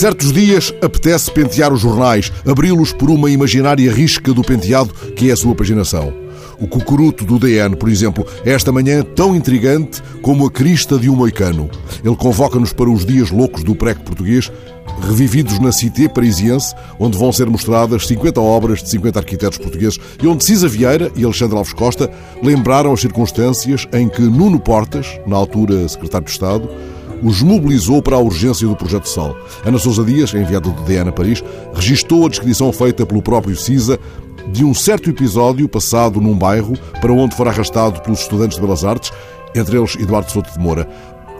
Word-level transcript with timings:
Certos 0.00 0.32
dias 0.32 0.72
apetece 0.82 1.30
pentear 1.30 1.74
os 1.74 1.82
jornais, 1.82 2.32
abri-los 2.48 2.90
por 2.90 3.10
uma 3.10 3.30
imaginária 3.30 3.92
risca 3.92 4.32
do 4.32 4.42
penteado 4.42 4.94
que 5.14 5.28
é 5.28 5.32
a 5.34 5.36
sua 5.36 5.54
paginação. 5.54 6.10
O 6.58 6.66
cucuruto 6.66 7.22
do 7.22 7.38
DN, 7.38 7.76
por 7.76 7.86
exemplo, 7.86 8.26
é 8.42 8.52
esta 8.52 8.72
manhã 8.72 9.02
tão 9.02 9.36
intrigante 9.36 10.02
como 10.22 10.46
a 10.46 10.50
crista 10.50 10.98
de 10.98 11.10
um 11.10 11.14
moicano. 11.14 11.68
Ele 12.02 12.16
convoca-nos 12.16 12.72
para 12.72 12.88
os 12.88 13.04
dias 13.04 13.30
loucos 13.30 13.62
do 13.62 13.74
preco 13.74 14.00
português, 14.00 14.50
revividos 15.06 15.58
na 15.58 15.70
Cité 15.70 16.08
Parisiense, 16.08 16.74
onde 16.98 17.18
vão 17.18 17.30
ser 17.30 17.50
mostradas 17.50 18.06
50 18.06 18.40
obras 18.40 18.82
de 18.82 18.88
50 18.88 19.18
arquitetos 19.18 19.58
portugueses 19.58 20.00
e 20.22 20.26
onde 20.26 20.42
Cisa 20.46 20.66
Vieira 20.66 21.12
e 21.14 21.24
Alexandre 21.24 21.58
Alves 21.58 21.74
Costa 21.74 22.10
lembraram 22.42 22.90
as 22.90 23.02
circunstâncias 23.02 23.86
em 23.92 24.08
que 24.08 24.22
Nuno 24.22 24.58
Portas, 24.58 25.20
na 25.26 25.36
altura 25.36 25.86
secretário 25.90 26.24
de 26.24 26.32
Estado, 26.32 26.70
os 27.22 27.42
mobilizou 27.42 28.02
para 28.02 28.16
a 28.16 28.20
urgência 28.20 28.66
do 28.66 28.76
Projeto 28.76 29.08
Sol. 29.08 29.36
Ana 29.64 29.78
Sousa 29.78 30.04
Dias, 30.04 30.32
enviada 30.34 30.70
do 30.70 30.82
DN 30.82 31.10
a 31.10 31.12
Paris, 31.12 31.42
registou 31.74 32.26
a 32.26 32.28
descrição 32.28 32.72
feita 32.72 33.04
pelo 33.04 33.22
próprio 33.22 33.56
Cisa 33.56 33.98
de 34.52 34.64
um 34.64 34.74
certo 34.74 35.10
episódio 35.10 35.68
passado 35.68 36.20
num 36.20 36.36
bairro 36.36 36.74
para 37.00 37.12
onde 37.12 37.36
fora 37.36 37.50
arrastado 37.50 38.00
pelos 38.00 38.20
estudantes 38.20 38.56
de 38.56 38.62
Belas 38.62 38.84
Artes, 38.84 39.12
entre 39.54 39.76
eles 39.76 39.96
Eduardo 39.96 40.30
Souto 40.30 40.50
de 40.52 40.58
Moura. 40.58 40.88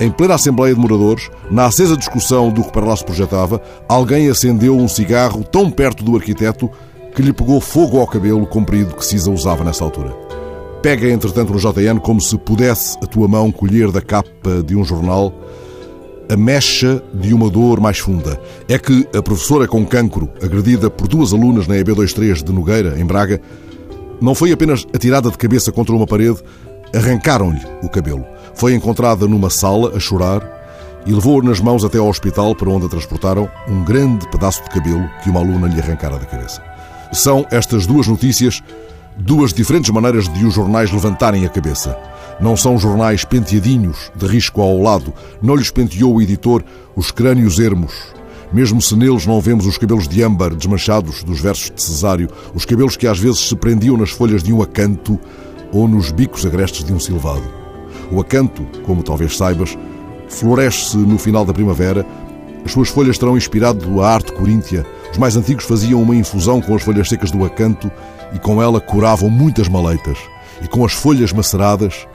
Em 0.00 0.10
plena 0.10 0.34
Assembleia 0.34 0.74
de 0.74 0.80
Moradores, 0.80 1.28
na 1.50 1.66
acesa 1.66 1.96
discussão 1.96 2.50
do 2.50 2.62
que 2.62 2.72
para 2.72 2.86
lá 2.86 2.96
se 2.96 3.04
projetava, 3.04 3.60
alguém 3.88 4.28
acendeu 4.28 4.76
um 4.76 4.86
cigarro 4.86 5.42
tão 5.42 5.70
perto 5.70 6.04
do 6.04 6.14
arquiteto 6.14 6.70
que 7.14 7.22
lhe 7.22 7.32
pegou 7.32 7.60
fogo 7.60 7.98
ao 7.98 8.06
cabelo 8.06 8.46
comprido 8.46 8.94
que 8.94 9.04
Cisa 9.04 9.30
usava 9.30 9.64
nessa 9.64 9.82
altura. 9.82 10.14
Pega, 10.82 11.10
entretanto, 11.10 11.52
no 11.52 11.58
JN 11.58 11.98
como 11.98 12.20
se 12.20 12.38
pudesse 12.38 12.96
a 13.02 13.06
tua 13.06 13.26
mão 13.26 13.50
colher 13.50 13.90
da 13.90 14.00
capa 14.00 14.62
de 14.64 14.76
um 14.76 14.84
jornal 14.84 15.32
a 16.30 16.36
mecha 16.36 17.02
de 17.14 17.32
uma 17.32 17.48
dor 17.48 17.80
mais 17.80 17.98
funda. 17.98 18.40
É 18.68 18.78
que 18.78 19.06
a 19.16 19.22
professora 19.22 19.66
com 19.66 19.84
cancro, 19.84 20.30
agredida 20.42 20.90
por 20.90 21.08
duas 21.08 21.32
alunas 21.32 21.66
na 21.66 21.76
EB23 21.76 22.42
de 22.42 22.52
Nogueira, 22.52 23.00
em 23.00 23.04
Braga, 23.04 23.40
não 24.20 24.34
foi 24.34 24.52
apenas 24.52 24.86
atirada 24.94 25.30
de 25.30 25.38
cabeça 25.38 25.72
contra 25.72 25.94
uma 25.94 26.06
parede, 26.06 26.38
arrancaram-lhe 26.94 27.60
o 27.82 27.88
cabelo. 27.88 28.24
Foi 28.54 28.74
encontrada 28.74 29.26
numa 29.26 29.50
sala 29.50 29.96
a 29.96 30.00
chorar 30.00 30.42
e 31.06 31.12
levou-a 31.12 31.42
nas 31.42 31.60
mãos 31.60 31.84
até 31.84 31.98
ao 31.98 32.08
hospital, 32.08 32.54
para 32.54 32.68
onde 32.68 32.86
a 32.86 32.88
transportaram 32.88 33.48
um 33.68 33.84
grande 33.84 34.28
pedaço 34.30 34.62
de 34.64 34.70
cabelo 34.70 35.08
que 35.22 35.30
uma 35.30 35.40
aluna 35.40 35.68
lhe 35.68 35.80
arrancara 35.80 36.18
da 36.18 36.26
cabeça. 36.26 36.62
São 37.12 37.46
estas 37.50 37.86
duas 37.86 38.06
notícias 38.06 38.62
duas 39.18 39.52
diferentes 39.52 39.90
maneiras 39.90 40.28
de 40.28 40.46
os 40.46 40.54
jornais 40.54 40.92
levantarem 40.92 41.44
a 41.44 41.48
cabeça. 41.48 41.98
Não 42.40 42.56
são 42.56 42.78
jornais 42.78 43.24
penteadinhos, 43.24 44.12
de 44.14 44.26
risco 44.26 44.62
ao 44.62 44.80
lado. 44.80 45.12
Não 45.42 45.56
lhes 45.56 45.70
penteou 45.70 46.14
o 46.14 46.22
editor 46.22 46.64
os 46.94 47.10
crânios 47.10 47.58
ermos. 47.58 47.92
Mesmo 48.52 48.80
se 48.80 48.96
neles 48.96 49.26
não 49.26 49.40
vemos 49.40 49.66
os 49.66 49.76
cabelos 49.76 50.06
de 50.06 50.22
âmbar 50.22 50.54
desmanchados 50.54 51.22
dos 51.22 51.40
versos 51.40 51.70
de 51.70 51.82
Cesário, 51.82 52.30
os 52.54 52.64
cabelos 52.64 52.96
que 52.96 53.06
às 53.06 53.18
vezes 53.18 53.40
se 53.40 53.56
prendiam 53.56 53.96
nas 53.96 54.10
folhas 54.10 54.42
de 54.42 54.52
um 54.52 54.62
acanto 54.62 55.18
ou 55.72 55.86
nos 55.86 56.10
bicos 56.12 56.46
agrestes 56.46 56.84
de 56.84 56.92
um 56.92 57.00
silvado. 57.00 57.42
O 58.10 58.20
acanto, 58.20 58.66
como 58.86 59.02
talvez 59.02 59.36
saibas, 59.36 59.76
floresce 60.28 60.96
no 60.96 61.18
final 61.18 61.44
da 61.44 61.52
primavera. 61.52 62.06
As 62.64 62.72
suas 62.72 62.88
folhas 62.88 63.18
terão 63.18 63.36
inspirado 63.36 64.00
a 64.00 64.08
arte 64.08 64.32
coríntia. 64.32 64.86
Os 65.10 65.18
mais 65.18 65.36
antigos 65.36 65.64
faziam 65.64 66.00
uma 66.00 66.16
infusão 66.16 66.60
com 66.60 66.74
as 66.74 66.82
folhas 66.82 67.08
secas 67.08 67.30
do 67.30 67.44
acanto 67.44 67.90
e 68.32 68.38
com 68.38 68.62
ela 68.62 68.80
curavam 68.80 69.30
muitas 69.30 69.68
maleitas. 69.68 70.18
E 70.62 70.68
com 70.68 70.84
as 70.84 70.92
folhas 70.92 71.32
maceradas 71.32 72.06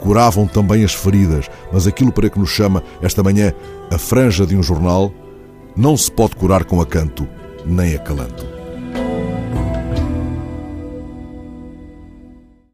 curavam 0.00 0.46
também 0.46 0.84
as 0.84 0.92
feridas, 0.92 1.48
mas 1.72 1.86
aquilo 1.86 2.12
para 2.12 2.28
que 2.28 2.38
nos 2.38 2.50
chama 2.50 2.82
esta 3.00 3.22
manhã 3.22 3.52
a 3.90 3.98
franja 3.98 4.46
de 4.46 4.56
um 4.56 4.62
jornal 4.62 5.12
não 5.76 5.96
se 5.96 6.10
pode 6.10 6.36
curar 6.36 6.64
com 6.64 6.80
acanto 6.80 7.26
nem 7.64 7.94
acalanto. 7.94 8.53